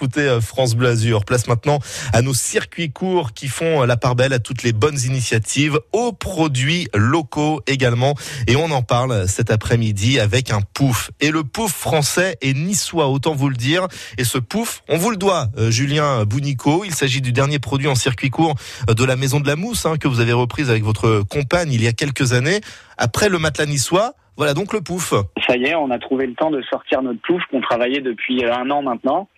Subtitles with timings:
[0.00, 1.80] Écoutez euh, France Bleu Azur, place maintenant
[2.12, 5.80] à nos circuits courts qui font euh, la part belle à toutes les bonnes initiatives,
[5.92, 8.14] aux produits locaux également.
[8.46, 11.10] Et on en parle cet après-midi avec un pouf.
[11.18, 13.88] Et le pouf français est niçois, autant vous le dire.
[14.18, 16.84] Et ce pouf, on vous le doit, euh, Julien Bounico.
[16.84, 18.54] Il s'agit du dernier produit en circuit court
[18.86, 21.82] de la Maison de la Mousse hein, que vous avez reprise avec votre compagne il
[21.82, 22.60] y a quelques années.
[22.98, 25.12] Après le matelas niçois, voilà donc le pouf.
[25.48, 28.44] Ça y est, on a trouvé le temps de sortir notre pouf qu'on travaillait depuis
[28.44, 29.28] euh, un an maintenant.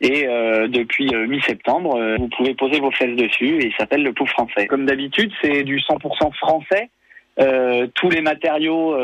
[0.00, 4.12] Et euh, depuis euh, mi-septembre, vous pouvez poser vos fesses dessus et il s'appelle le
[4.12, 4.66] pouf français.
[4.66, 6.90] Comme d'habitude, c'est du 100% français.
[7.94, 8.96] tous les matériaux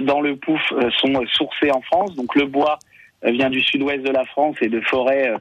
[0.00, 0.60] dans le pouf
[0.98, 2.16] sont sourcés en France.
[2.16, 2.80] Donc le bois
[3.22, 5.32] vient du sud-ouest de la France et de forêts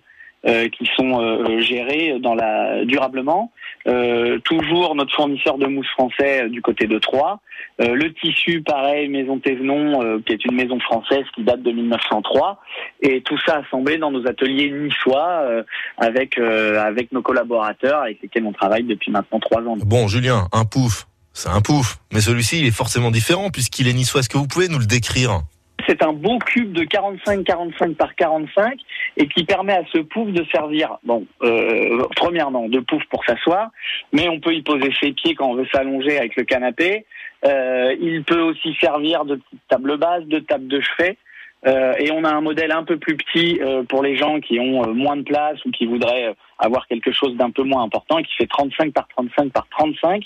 [0.45, 3.51] euh, qui sont euh, gérés dans la durablement.
[3.87, 7.41] Euh, toujours notre fournisseur de mousse français du côté de Troyes.
[7.79, 12.61] le tissu, pareil, Maison Thévenon, qui est une maison française qui date de 1903.
[13.01, 15.63] Et tout ça assemblé dans nos ateliers niçois
[15.97, 19.75] avec avec nos collaborateurs avec lesquels on travaille depuis maintenant trois ans.
[19.85, 23.93] Bon, Julien, un pouf, c'est un pouf, mais celui-ci il est forcément différent puisqu'il est
[23.93, 24.21] niçois.
[24.21, 25.41] Est-ce que vous pouvez nous le décrire?
[25.87, 28.79] C'est un beau cube de 45-45 par 45
[29.17, 33.69] et qui permet à ce pouf de servir, bon, euh, premièrement, de pouf pour s'asseoir,
[34.13, 37.05] mais on peut y poser ses pieds quand on veut s'allonger avec le canapé.
[37.45, 41.17] Euh, il peut aussi servir de table basse, de table de chevet.
[41.67, 44.59] Euh, et on a un modèle un peu plus petit euh, pour les gens qui
[44.59, 48.21] ont euh, moins de place ou qui voudraient avoir quelque chose d'un peu moins important,
[48.21, 50.23] qui fait 35 par 35 par 35.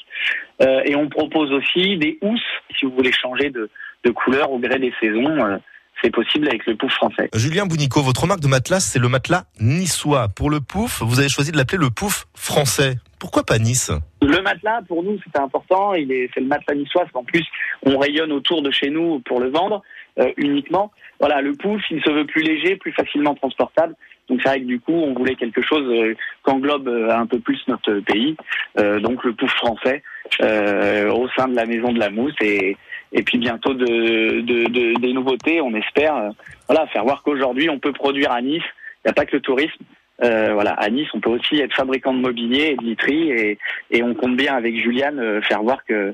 [0.85, 2.41] et on propose aussi des housses,
[2.77, 3.69] si vous voulez changer de,
[4.03, 5.59] de couleur au gré des saisons
[6.03, 7.29] c'est possible avec le pouf français.
[7.33, 10.27] Julien Bounico, votre marque de matelas, c'est le matelas niçois.
[10.27, 12.95] Pour le pouf, vous avez choisi de l'appeler le pouf français.
[13.19, 15.93] Pourquoi pas Nice Le matelas, pour nous, c'était important.
[15.93, 17.05] Il est, c'est le matelas niçois.
[17.13, 17.45] En plus,
[17.83, 19.81] on rayonne autour de chez nous pour le vendre
[20.19, 20.91] euh, uniquement.
[21.19, 23.95] Voilà, le pouf, il se veut plus léger, plus facilement transportable.
[24.29, 27.39] Donc c'est vrai que du coup, on voulait quelque chose euh, qu'englobe euh, un peu
[27.39, 28.35] plus notre pays.
[28.77, 30.03] donc le pouf français
[30.41, 32.75] au sein de la maison de la mousse et,
[33.13, 35.61] et puis bientôt de, de, des nouveautés.
[35.61, 36.31] On espère,
[36.67, 38.63] voilà, faire voir qu'aujourd'hui on peut produire à Nice.
[39.03, 39.83] Il n'y a pas que le tourisme.
[40.21, 43.57] Euh, voilà, à Nice, on peut aussi être fabricant de mobilier et de literie, et,
[43.89, 46.13] et on compte bien avec Juliane euh, faire voir que,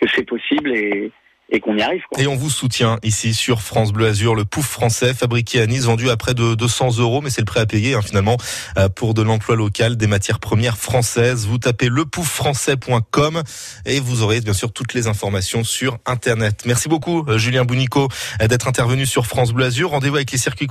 [0.00, 1.12] que c'est possible et,
[1.50, 1.76] et qu'on
[2.26, 6.10] on vous soutient ici sur France Bleu Azur, le pouf français fabriqué à Nice, vendu
[6.10, 8.36] à près de 200 euros, mais c'est le prêt à payer hein, finalement
[8.78, 11.46] euh, pour de l'emploi local, des matières premières françaises.
[11.46, 13.42] Vous tapez lepouffrançais.com
[13.86, 16.62] et vous aurez bien sûr toutes les informations sur Internet.
[16.66, 18.08] Merci beaucoup Julien Bounico
[18.40, 19.90] d'être intervenu sur France Bleu Azur.
[19.90, 20.68] Rendez-vous avec les circuits